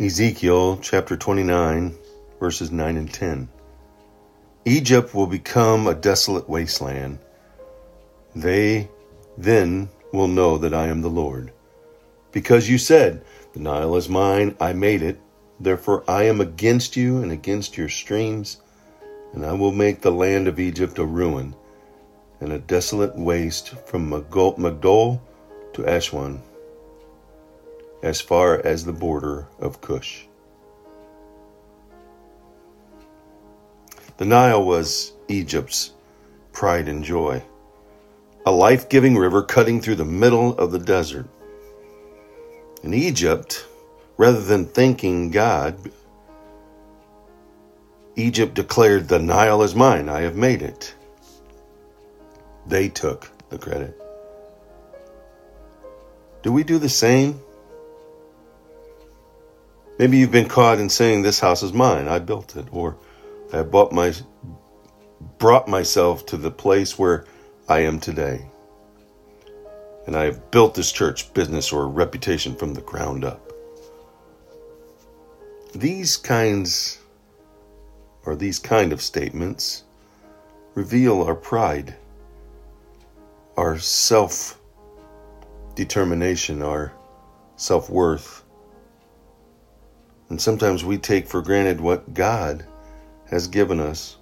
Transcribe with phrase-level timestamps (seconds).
[0.00, 1.94] Ezekiel chapter 29,
[2.40, 3.50] verses 9 and 10.
[4.64, 7.18] Egypt will become a desolate wasteland.
[8.34, 8.88] They
[9.36, 11.52] then will know that I am the Lord.
[12.32, 13.22] Because you said,
[13.52, 15.20] The Nile is mine, I made it.
[15.60, 18.62] Therefore I am against you and against your streams,
[19.34, 21.54] and I will make the land of Egypt a ruin
[22.40, 25.20] and a desolate waste from Migdol
[25.74, 26.42] to Aswan,
[28.02, 30.26] as far as the border of Cush.
[34.16, 35.92] The Nile was Egypt's
[36.52, 37.42] pride and joy,
[38.44, 41.26] a life giving river cutting through the middle of the desert.
[42.82, 43.66] In Egypt,
[44.16, 45.78] rather than thanking God,
[48.16, 50.94] Egypt declared, The Nile is mine, I have made it.
[52.66, 53.98] They took the credit.
[56.42, 57.40] Do we do the same?
[60.00, 62.96] Maybe you've been caught in saying, This house is mine, I built it, or
[63.52, 64.14] I bought my,
[65.36, 67.26] brought myself to the place where
[67.68, 68.46] I am today.
[70.06, 73.52] And I have built this church, business, or reputation from the ground up.
[75.74, 76.98] These kinds,
[78.24, 79.84] or these kind of statements,
[80.74, 81.94] reveal our pride,
[83.58, 84.58] our self
[85.74, 86.90] determination, our
[87.56, 88.44] self worth.
[90.30, 92.64] And sometimes we take for granted what God
[93.28, 94.16] has given us,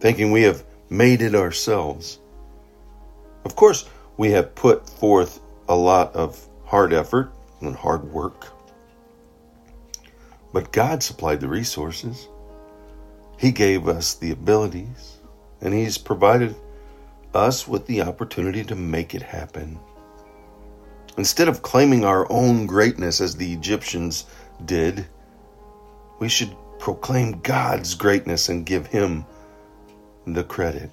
[0.00, 2.20] thinking we have made it ourselves.
[3.44, 8.46] Of course, we have put forth a lot of hard effort and hard work.
[10.52, 12.28] But God supplied the resources.
[13.38, 15.18] He gave us the abilities,
[15.60, 16.54] and He's provided
[17.34, 19.78] us with the opportunity to make it happen.
[21.16, 24.24] Instead of claiming our own greatness as the Egyptians
[24.64, 25.06] did,
[26.18, 29.24] we should proclaim God's greatness and give Him
[30.26, 30.90] the credit.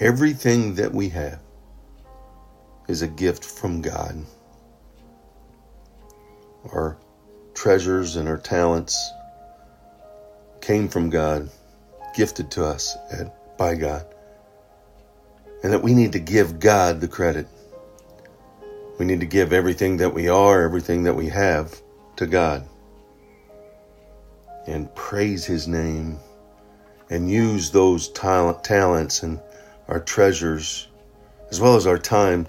[0.00, 1.40] Everything that we have
[2.88, 4.24] is a gift from God.
[6.72, 6.96] Our
[7.54, 9.12] treasures and our talents
[10.60, 11.50] came from God,
[12.14, 12.96] gifted to us
[13.58, 14.06] by God,
[15.62, 17.48] and that we need to give God the credit.
[18.98, 21.80] We need to give everything that we are, everything that we have
[22.16, 22.68] to God
[24.66, 26.18] and praise His name
[27.08, 29.40] and use those talent, talents and
[29.86, 30.88] our treasures
[31.50, 32.46] as well as our time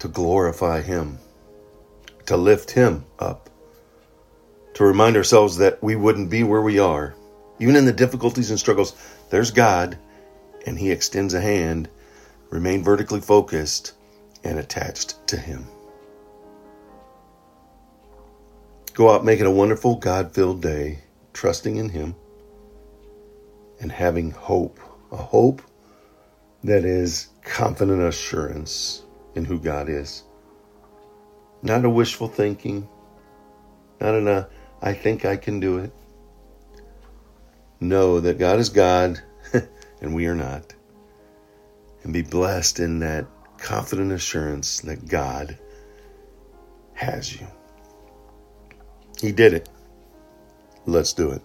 [0.00, 1.18] to glorify Him,
[2.26, 3.48] to lift Him up,
[4.74, 7.14] to remind ourselves that we wouldn't be where we are.
[7.60, 8.94] Even in the difficulties and struggles,
[9.30, 9.96] there's God
[10.66, 11.88] and He extends a hand.
[12.50, 13.92] Remain vertically focused
[14.44, 15.66] and attached to Him.
[18.94, 20.98] Go out making a wonderful, God filled day,
[21.32, 22.14] trusting in Him
[23.80, 24.78] and having hope.
[25.10, 25.62] A hope
[26.64, 29.02] that is confident assurance
[29.34, 30.24] in who God is.
[31.62, 32.88] Not a wishful thinking,
[34.00, 34.48] not in a,
[34.80, 35.92] I think I can do it.
[37.80, 39.22] Know that God is God
[40.00, 40.74] and we are not.
[42.04, 43.26] And be blessed in that
[43.58, 45.58] confident assurance that God
[46.94, 47.46] has you.
[49.20, 49.68] He did it.
[50.86, 51.42] Let's do it.